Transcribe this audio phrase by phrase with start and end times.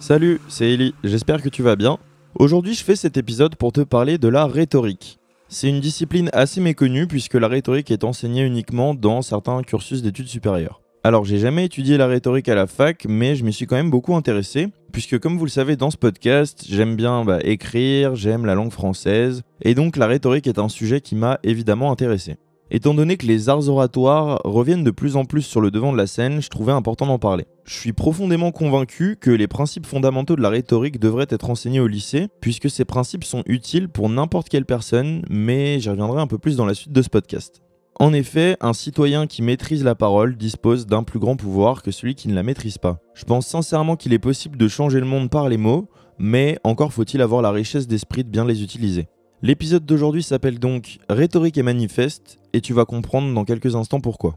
[0.00, 1.98] Salut, c'est Ellie, j'espère que tu vas bien.
[2.34, 5.20] Aujourd'hui je fais cet épisode pour te parler de la rhétorique.
[5.46, 10.26] C'est une discipline assez méconnue puisque la rhétorique est enseignée uniquement dans certains cursus d'études
[10.26, 10.82] supérieures.
[11.04, 13.90] Alors j'ai jamais étudié la rhétorique à la fac, mais je m'y suis quand même
[13.90, 18.44] beaucoup intéressé, puisque comme vous le savez dans ce podcast, j'aime bien bah, écrire, j'aime
[18.44, 22.38] la langue française, et donc la rhétorique est un sujet qui m'a évidemment intéressé.
[22.70, 25.96] Étant donné que les arts oratoires reviennent de plus en plus sur le devant de
[25.96, 27.46] la scène, je trouvais important d'en parler.
[27.64, 31.86] Je suis profondément convaincu que les principes fondamentaux de la rhétorique devraient être enseignés au
[31.86, 36.36] lycée, puisque ces principes sont utiles pour n'importe quelle personne, mais j'y reviendrai un peu
[36.36, 37.62] plus dans la suite de ce podcast.
[38.00, 42.14] En effet, un citoyen qui maîtrise la parole dispose d'un plus grand pouvoir que celui
[42.14, 43.00] qui ne la maîtrise pas.
[43.14, 46.92] Je pense sincèrement qu'il est possible de changer le monde par les mots, mais encore
[46.92, 49.08] faut-il avoir la richesse d'esprit de bien les utiliser.
[49.40, 54.34] L'épisode d'aujourd'hui s'appelle donc Rhétorique et manifeste, et tu vas comprendre dans quelques instants pourquoi.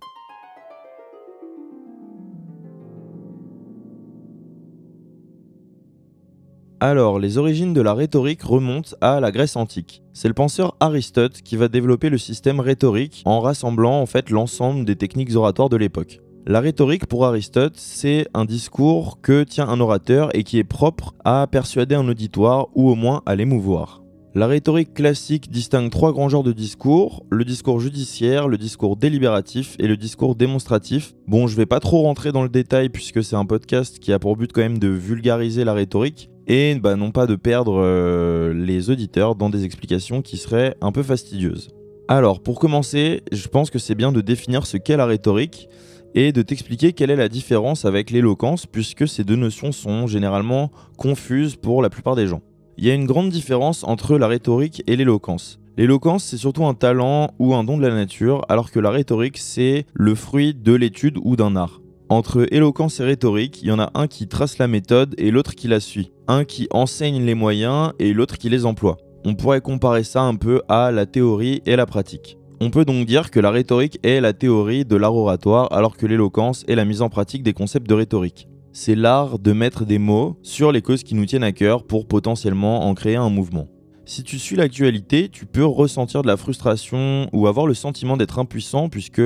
[6.79, 10.03] Alors, les origines de la rhétorique remontent à la Grèce antique.
[10.13, 14.85] C'est le penseur Aristote qui va développer le système rhétorique en rassemblant en fait l'ensemble
[14.85, 16.19] des techniques oratoires de l'époque.
[16.45, 21.15] La rhétorique pour Aristote, c'est un discours que tient un orateur et qui est propre
[21.25, 24.00] à persuader un auditoire ou au moins à l'émouvoir.
[24.33, 29.75] La rhétorique classique distingue trois grands genres de discours, le discours judiciaire, le discours délibératif
[29.77, 31.11] et le discours démonstratif.
[31.27, 34.19] Bon, je vais pas trop rentrer dans le détail puisque c'est un podcast qui a
[34.19, 38.53] pour but quand même de vulgariser la rhétorique et bah, non pas de perdre euh,
[38.53, 41.71] les auditeurs dans des explications qui seraient un peu fastidieuses.
[42.07, 45.67] Alors, pour commencer, je pense que c'est bien de définir ce qu'est la rhétorique
[46.15, 50.71] et de t'expliquer quelle est la différence avec l'éloquence puisque ces deux notions sont généralement
[50.95, 52.41] confuses pour la plupart des gens.
[52.77, 55.59] Il y a une grande différence entre la rhétorique et l'éloquence.
[55.77, 59.37] L'éloquence, c'est surtout un talent ou un don de la nature, alors que la rhétorique,
[59.37, 61.81] c'est le fruit de l'étude ou d'un art.
[62.09, 65.55] Entre éloquence et rhétorique, il y en a un qui trace la méthode et l'autre
[65.55, 66.11] qui la suit.
[66.27, 68.97] Un qui enseigne les moyens et l'autre qui les emploie.
[69.23, 72.37] On pourrait comparer ça un peu à la théorie et la pratique.
[72.59, 76.05] On peut donc dire que la rhétorique est la théorie de l'art oratoire alors que
[76.05, 79.99] l'éloquence est la mise en pratique des concepts de rhétorique c'est l'art de mettre des
[79.99, 83.67] mots sur les causes qui nous tiennent à cœur pour potentiellement en créer un mouvement.
[84.05, 88.39] Si tu suis l'actualité, tu peux ressentir de la frustration ou avoir le sentiment d'être
[88.39, 89.21] impuissant puisque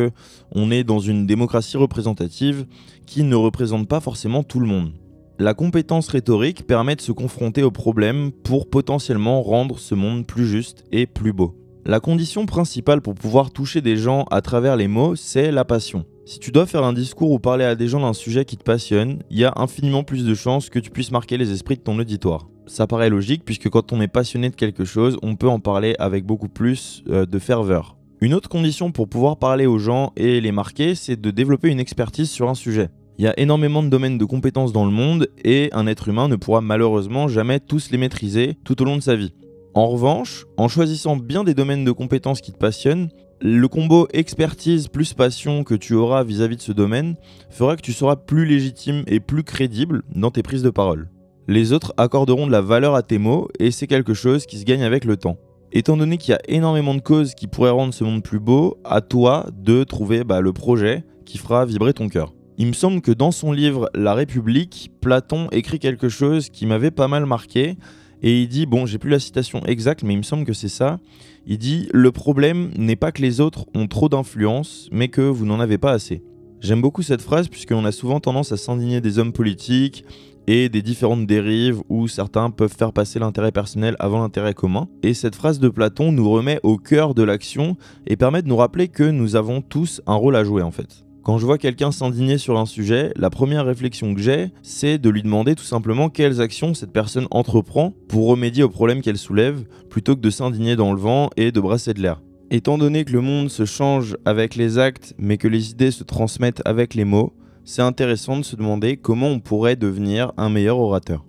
[0.51, 2.66] on est dans une démocratie représentative
[3.06, 4.94] qui ne représente pas forcément tout le monde.
[5.39, 10.47] La compétence rhétorique permet de se confronter aux problèmes pour potentiellement rendre ce monde plus
[10.47, 11.56] juste et plus beau.
[11.85, 16.06] La condition principale pour pouvoir toucher des gens à travers les mots, c'est la passion.
[16.28, 18.63] Si tu dois faire un discours ou parler à des gens d'un sujet qui te
[18.63, 21.81] passionne, il y a infiniment plus de chances que tu puisses marquer les esprits de
[21.81, 22.47] ton auditoire.
[22.66, 25.94] Ça paraît logique puisque quand on est passionné de quelque chose, on peut en parler
[26.00, 27.96] avec beaucoup plus euh, de ferveur.
[28.22, 31.80] Une autre condition pour pouvoir parler aux gens et les marquer, c'est de développer une
[31.80, 32.90] expertise sur un sujet.
[33.19, 36.28] Il y a énormément de domaines de compétences dans le monde et un être humain
[36.28, 39.34] ne pourra malheureusement jamais tous les maîtriser tout au long de sa vie.
[39.75, 43.09] En revanche, en choisissant bien des domaines de compétences qui te passionnent,
[43.41, 47.16] le combo expertise plus passion que tu auras vis-à-vis de ce domaine
[47.50, 51.09] fera que tu seras plus légitime et plus crédible dans tes prises de parole.
[51.47, 54.66] Les autres accorderont de la valeur à tes mots et c'est quelque chose qui se
[54.66, 55.38] gagne avec le temps.
[55.74, 58.78] Étant donné qu'il y a énormément de causes qui pourraient rendre ce monde plus beau,
[58.85, 62.34] à toi de trouver bah, le projet qui fera vibrer ton cœur.
[62.57, 66.91] Il me semble que dans son livre La République, Platon écrit quelque chose qui m'avait
[66.91, 67.75] pas mal marqué
[68.22, 70.70] et il dit, bon, j'ai plus la citation exacte, mais il me semble que c'est
[70.70, 71.00] ça.
[71.48, 75.46] Il dit Le problème n'est pas que les autres ont trop d'influence, mais que vous
[75.46, 76.24] n'en avez pas assez.
[76.59, 80.04] J'aime beaucoup cette phrase puisqu'on a souvent tendance à s'indigner des hommes politiques
[80.48, 84.88] et des différentes dérives où certains peuvent faire passer l'intérêt personnel avant l'intérêt commun.
[85.04, 87.78] Et cette phrase de Platon nous remet au cœur de l'action
[88.08, 91.05] et permet de nous rappeler que nous avons tous un rôle à jouer en fait.
[91.25, 95.09] Quand je vois quelqu'un s'indigner sur un sujet, la première réflexion que j'ai, c'est de
[95.09, 99.66] lui demander tout simplement quelles actions cette personne entreprend pour remédier au problème qu'elle soulève,
[99.90, 102.22] plutôt que de s'indigner dans le vent et de brasser de l'air.
[102.52, 106.04] Étant donné que le monde se change avec les actes, mais que les idées se
[106.04, 107.33] transmettent avec les mots,
[107.63, 111.25] c'est intéressant de se demander comment on pourrait devenir un meilleur orateur.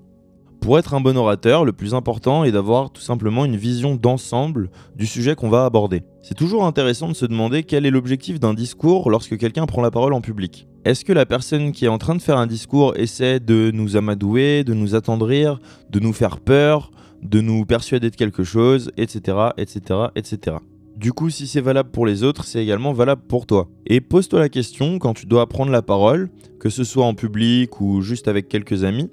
[0.66, 4.68] Pour être un bon orateur, le plus important est d'avoir tout simplement une vision d'ensemble
[4.96, 6.02] du sujet qu'on va aborder.
[6.22, 9.92] C'est toujours intéressant de se demander quel est l'objectif d'un discours lorsque quelqu'un prend la
[9.92, 10.66] parole en public.
[10.84, 13.96] Est-ce que la personne qui est en train de faire un discours essaie de nous
[13.96, 15.60] amadouer, de nous attendrir,
[15.90, 16.90] de nous faire peur,
[17.22, 19.80] de nous persuader de quelque chose, etc., etc.,
[20.16, 20.56] etc.
[20.96, 23.68] Du coup, si c'est valable pour les autres, c'est également valable pour toi.
[23.86, 26.28] Et pose-toi la question quand tu dois prendre la parole,
[26.58, 29.10] que ce soit en public ou juste avec quelques amis,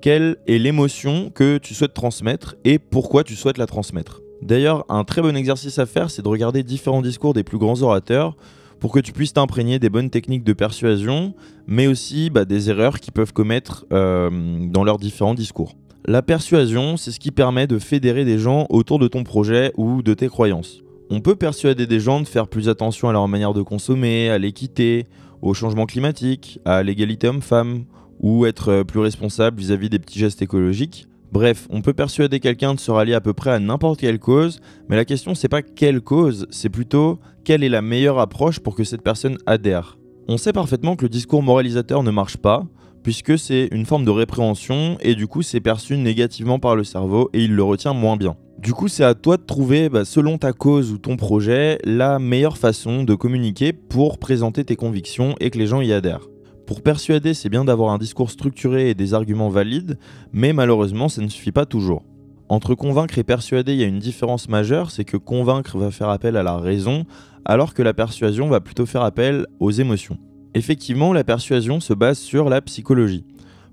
[0.00, 4.22] quelle est l'émotion que tu souhaites transmettre et pourquoi tu souhaites la transmettre.
[4.42, 7.82] D'ailleurs, un très bon exercice à faire, c'est de regarder différents discours des plus grands
[7.82, 8.36] orateurs
[8.78, 11.34] pour que tu puisses t'imprégner des bonnes techniques de persuasion,
[11.66, 14.30] mais aussi bah, des erreurs qu'ils peuvent commettre euh,
[14.68, 15.74] dans leurs différents discours.
[16.06, 20.02] La persuasion, c'est ce qui permet de fédérer des gens autour de ton projet ou
[20.02, 20.80] de tes croyances.
[21.10, 24.38] On peut persuader des gens de faire plus attention à leur manière de consommer, à
[24.38, 25.06] l'équité,
[25.42, 27.84] au changement climatique, à l'égalité homme-femme,
[28.20, 31.06] ou être plus responsable vis-à-vis -vis des petits gestes écologiques.
[31.32, 34.60] Bref, on peut persuader quelqu'un de se rallier à peu près à n'importe quelle cause,
[34.88, 38.74] mais la question c'est pas quelle cause, c'est plutôt quelle est la meilleure approche pour
[38.74, 39.96] que cette personne adhère.
[40.26, 42.66] On sait parfaitement que le discours moralisateur ne marche pas,
[43.04, 47.30] puisque c'est une forme de répréhension et du coup c'est perçu négativement par le cerveau
[47.32, 48.36] et il le retient moins bien.
[48.58, 52.18] Du coup c'est à toi de trouver, bah, selon ta cause ou ton projet, la
[52.18, 56.26] meilleure façon de communiquer pour présenter tes convictions et que les gens y adhèrent.
[56.70, 59.98] Pour persuader, c'est bien d'avoir un discours structuré et des arguments valides,
[60.32, 62.04] mais malheureusement, ça ne suffit pas toujours.
[62.48, 66.10] Entre convaincre et persuader, il y a une différence majeure, c'est que convaincre va faire
[66.10, 67.06] appel à la raison,
[67.44, 70.16] alors que la persuasion va plutôt faire appel aux émotions.
[70.54, 73.24] Effectivement, la persuasion se base sur la psychologie.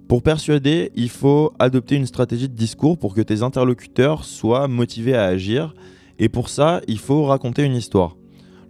[0.08, 5.14] Pour persuader, il faut adopter une stratégie de discours pour que tes interlocuteurs soient motivés
[5.14, 5.76] à agir,
[6.18, 8.18] et pour ça, il faut raconter une histoire.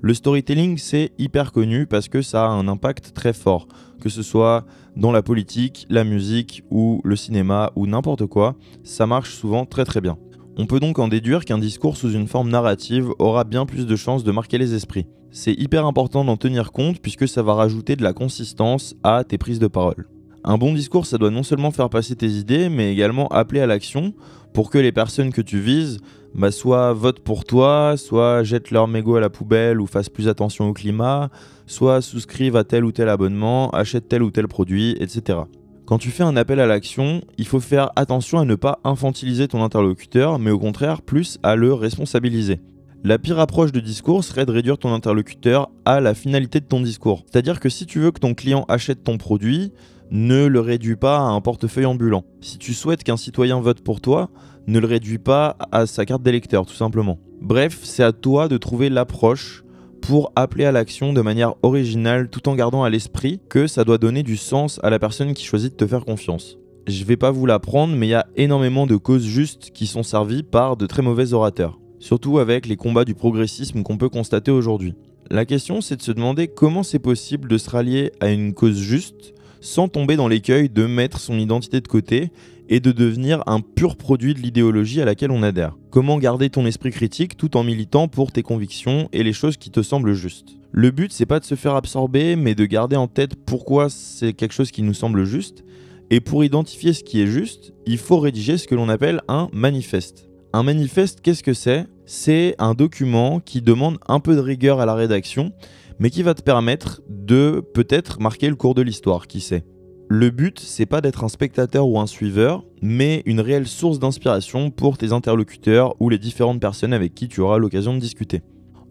[0.01, 3.67] Le storytelling, c'est hyper connu parce que ça a un impact très fort,
[3.99, 4.65] que ce soit
[4.95, 9.85] dans la politique, la musique ou le cinéma ou n'importe quoi, ça marche souvent très
[9.85, 10.17] très bien.
[10.57, 13.95] On peut donc en déduire qu'un discours sous une forme narrative aura bien plus de
[13.95, 15.05] chances de marquer les esprits.
[15.29, 19.37] C'est hyper important d'en tenir compte puisque ça va rajouter de la consistance à tes
[19.37, 20.07] prises de parole.
[20.43, 23.67] Un bon discours, ça doit non seulement faire passer tes idées, mais également appeler à
[23.67, 24.13] l'action
[24.53, 25.99] pour que les personnes que tu vises
[26.35, 30.27] bah, soit votent pour toi, soit jettent leur mégot à la poubelle ou fassent plus
[30.27, 31.29] attention au climat,
[31.65, 35.39] soit souscrivent à tel ou tel abonnement, achètent tel ou tel produit, etc.
[35.85, 39.47] Quand tu fais un appel à l'action, il faut faire attention à ne pas infantiliser
[39.47, 42.59] ton interlocuteur, mais au contraire plus à le responsabiliser.
[43.03, 46.81] La pire approche de discours serait de réduire ton interlocuteur à la finalité de ton
[46.81, 47.23] discours.
[47.31, 49.71] C'est-à-dire que si tu veux que ton client achète ton produit,
[50.11, 52.23] ne le réduis pas à un portefeuille ambulant.
[52.41, 54.29] Si tu souhaites qu'un citoyen vote pour toi,
[54.67, 57.19] ne le réduis pas à sa carte d'électeur, tout simplement.
[57.41, 59.63] Bref, c'est à toi de trouver l'approche
[60.01, 63.97] pour appeler à l'action de manière originale tout en gardant à l'esprit que ça doit
[63.97, 66.57] donner du sens à la personne qui choisit de te faire confiance.
[66.87, 70.03] Je vais pas vous l'apprendre, mais il y a énormément de causes justes qui sont
[70.03, 71.79] servies par de très mauvais orateurs.
[71.99, 74.93] Surtout avec les combats du progressisme qu'on peut constater aujourd'hui.
[75.29, 78.77] La question c'est de se demander comment c'est possible de se rallier à une cause
[78.77, 82.31] juste sans tomber dans l'écueil de mettre son identité de côté
[82.69, 85.77] et de devenir un pur produit de l'idéologie à laquelle on adhère.
[85.89, 89.71] Comment garder ton esprit critique tout en militant pour tes convictions et les choses qui
[89.71, 90.57] te semblent justes?
[90.71, 94.33] Le but c'est pas de se faire absorber mais de garder en tête pourquoi c'est
[94.33, 95.63] quelque chose qui nous semble juste
[96.09, 99.49] et pour identifier ce qui est juste, il faut rédiger ce que l'on appelle un
[99.51, 100.29] manifeste.
[100.53, 101.85] Un manifeste, qu'est-ce que c'est?
[102.05, 105.51] C'est un document qui demande un peu de rigueur à la rédaction
[105.99, 109.65] mais qui va te permettre de peut-être marquer le cours de l'histoire, qui sait?
[110.09, 114.71] Le but, c'est pas d'être un spectateur ou un suiveur, mais une réelle source d'inspiration
[114.71, 118.41] pour tes interlocuteurs ou les différentes personnes avec qui tu auras l'occasion de discuter.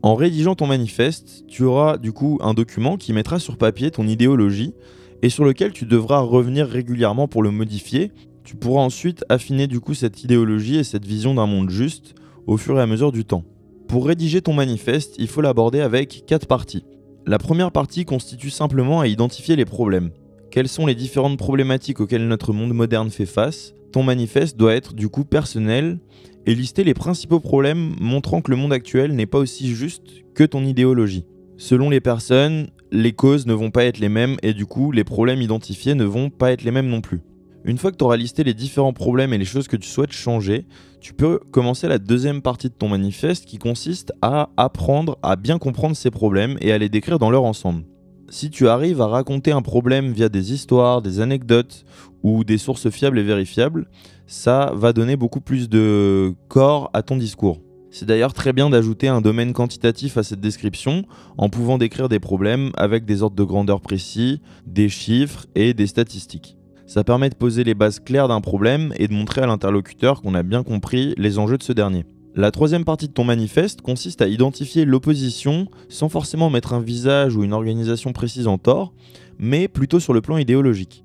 [0.03, 4.07] En rédigeant ton manifeste, tu auras du coup un document qui mettra sur papier ton
[4.07, 4.75] idéologie
[5.23, 8.13] et sur lequel tu devras revenir régulièrement pour le modifier.
[8.45, 12.15] Tu pourras ensuite affiner du coup cette idéologie et cette vision d'un monde juste
[12.47, 13.45] au fur et à mesure du temps.
[13.89, 16.85] Pour rédiger ton manifeste, il faut l'aborder avec quatre parties.
[17.29, 20.11] La première partie constitue simplement à identifier les problèmes.
[20.53, 23.75] Quelles sont les différentes problématiques auxquelles notre monde moderne fait face?
[23.91, 25.99] Ton manifeste doit être du coup personnel
[26.47, 30.05] et lister les principaux problèmes montrant que le monde actuel n'est pas aussi juste
[30.37, 31.27] que ton idéologie.
[31.57, 35.03] Selon les personnes, les causes ne vont pas être les mêmes et du coup les
[35.03, 37.23] problèmes identifiés ne vont pas être les mêmes non plus.
[37.67, 40.13] Une fois que tu auras listé les différents problèmes et les choses que tu souhaites
[40.13, 40.67] changer,
[41.01, 45.59] tu peux commencer la deuxième partie de ton manifeste qui consiste à apprendre à bien
[45.59, 47.83] comprendre ces problèmes et à les décrire dans leur ensemble.
[48.29, 51.85] Si tu arrives à raconter un problème via des histoires, des anecdotes
[52.23, 53.89] ou des sources fiables et vérifiables,
[54.29, 57.61] ça va donner beaucoup plus de corps à ton discours.
[57.91, 61.05] C'est d'ailleurs très bien d'ajouter un domaine quantitatif à cette description
[61.37, 65.89] en pouvant décrire des problèmes avec des ordres de grandeur précis, des chiffres et des
[65.89, 66.56] statistiques.
[66.87, 70.37] Ça permet de poser les bases claires d'un problème et de montrer à l'interlocuteur qu'on
[70.37, 72.05] a bien compris les enjeux de ce dernier.
[72.37, 77.35] La troisième partie de ton manifeste consiste à identifier l'opposition sans forcément mettre un visage
[77.35, 78.93] ou une organisation précise en tort,
[79.39, 81.05] mais plutôt sur le plan idéologique.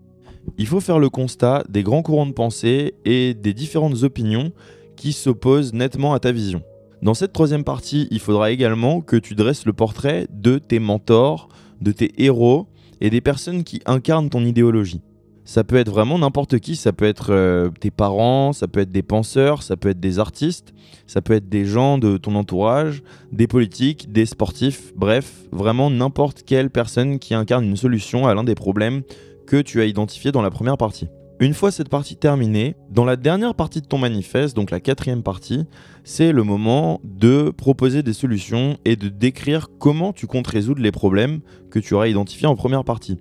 [0.60, 4.52] Il faut faire le constat des grands courants de pensée et des différentes opinions
[4.98, 6.62] qui s'opposent nettement à ta vision.
[7.02, 11.50] Dans cette troisième partie, il faudra également que tu dresses le portrait de tes mentors,
[11.82, 12.68] de tes héros
[13.00, 15.02] et des personnes qui incarnent ton idéologie.
[15.44, 18.92] Ça peut être vraiment n'importe qui, ça peut être euh, tes parents, ça peut être
[18.92, 20.74] des penseurs, ça peut être des artistes,
[21.08, 26.44] ça peut être des gens de ton entourage, des politiques, des sportifs, bref, vraiment n'importe
[26.44, 29.02] quelle personne qui incarne une solution à l'un des problèmes
[29.48, 31.08] que tu as identifiés dans la première partie.
[31.42, 35.24] Une fois cette partie terminée, dans la dernière partie de ton manifeste, donc la quatrième
[35.24, 35.66] partie,
[36.04, 40.92] c'est le moment de proposer des solutions et de décrire comment tu comptes résoudre les
[40.92, 41.40] problèmes
[41.72, 43.18] que tu auras identifiés en première partie.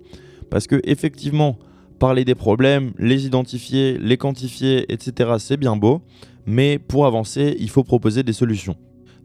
[0.51, 1.57] Parce que effectivement,
[2.01, 6.01] parler des problèmes, les identifier, les quantifier, etc., c'est bien beau,
[6.47, 8.75] mais pour avancer, il faut proposer des solutions.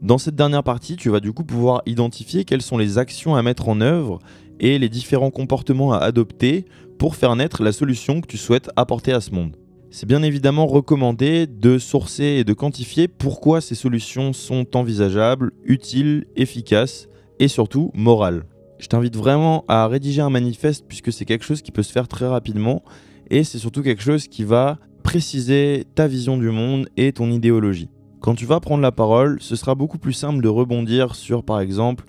[0.03, 3.43] Dans cette dernière partie, tu vas du coup pouvoir identifier quelles sont les actions à
[3.43, 4.19] mettre en œuvre
[4.61, 6.67] et les différents comportements à adopter
[6.99, 9.57] pour faire naître la solution que tu souhaites apporter à ce monde.
[9.91, 16.27] C'est bien évidemment recommandé de sourcer et de quantifier pourquoi ces solutions sont envisageables, utiles,
[16.37, 18.45] efficaces et surtout morales.
[18.79, 22.09] Je t'invite vraiment à rédiger un manifeste puisque c'est quelque chose qui peut se faire
[22.09, 22.83] très rapidement
[23.31, 27.89] et c'est surtout quelque chose qui va préciser ta vision du monde et ton idéologie.
[28.21, 31.61] Quand tu vas prendre la parole, ce sera beaucoup plus simple de rebondir sur par
[31.61, 32.05] exemple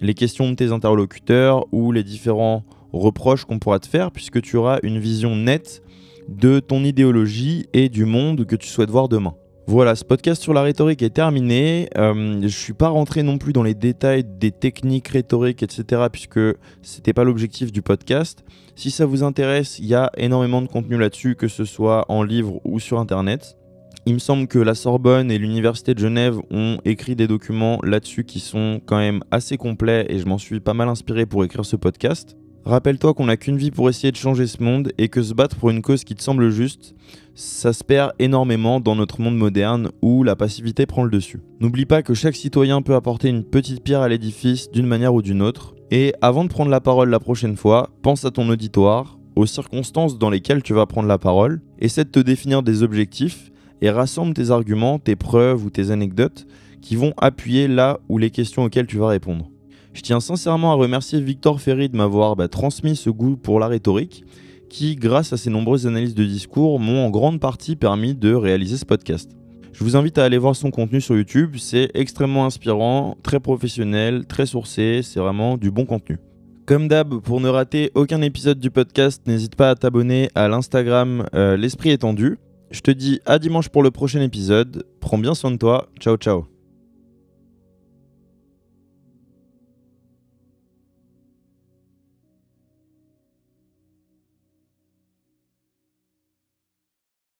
[0.00, 4.56] les questions de tes interlocuteurs ou les différents reproches qu'on pourra te faire, puisque tu
[4.56, 5.82] auras une vision nette
[6.28, 9.34] de ton idéologie et du monde que tu souhaites voir demain.
[9.68, 11.88] Voilà, ce podcast sur la rhétorique est terminé.
[11.96, 16.02] Euh, je ne suis pas rentré non plus dans les détails des techniques rhétoriques, etc.,
[16.10, 16.40] puisque
[16.82, 18.44] c'était pas l'objectif du podcast.
[18.74, 22.24] Si ça vous intéresse, il y a énormément de contenu là-dessus, que ce soit en
[22.24, 23.56] livre ou sur internet.
[24.04, 28.24] Il me semble que la Sorbonne et l'Université de Genève ont écrit des documents là-dessus
[28.24, 31.64] qui sont quand même assez complets et je m'en suis pas mal inspiré pour écrire
[31.64, 32.36] ce podcast.
[32.64, 35.56] Rappelle-toi qu'on n'a qu'une vie pour essayer de changer ce monde et que se battre
[35.56, 36.94] pour une cause qui te semble juste,
[37.34, 41.40] ça se perd énormément dans notre monde moderne où la passivité prend le dessus.
[41.60, 45.22] N'oublie pas que chaque citoyen peut apporter une petite pierre à l'édifice d'une manière ou
[45.22, 45.74] d'une autre.
[45.90, 50.16] Et avant de prendre la parole la prochaine fois, pense à ton auditoire, aux circonstances
[50.16, 53.50] dans lesquelles tu vas prendre la parole, essaie de te définir des objectifs
[53.80, 56.46] et rassemble tes arguments, tes preuves ou tes anecdotes
[56.80, 59.48] qui vont appuyer là où les questions auxquelles tu vas répondre.
[59.92, 63.68] Je tiens sincèrement à remercier Victor Ferry de m'avoir bah, transmis ce goût pour la
[63.68, 64.24] rhétorique,
[64.70, 68.78] qui, grâce à ses nombreuses analyses de discours, m'ont en grande partie permis de réaliser
[68.78, 69.30] ce podcast.
[69.72, 74.26] Je vous invite à aller voir son contenu sur YouTube, c'est extrêmement inspirant, très professionnel,
[74.26, 76.18] très sourcé, c'est vraiment du bon contenu.
[76.66, 81.26] Comme d'hab, pour ne rater aucun épisode du podcast, n'hésite pas à t'abonner à l'Instagram
[81.34, 82.38] euh, L'Esprit étendu.
[82.70, 86.16] Je te dis à dimanche pour le prochain épisode, prends bien soin de toi, ciao
[86.16, 86.51] ciao